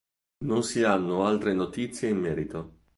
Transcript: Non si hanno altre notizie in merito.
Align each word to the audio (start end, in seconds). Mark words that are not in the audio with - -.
Non 0.45 0.63
si 0.63 0.81
hanno 0.81 1.25
altre 1.27 1.53
notizie 1.53 2.09
in 2.09 2.17
merito. 2.17 2.79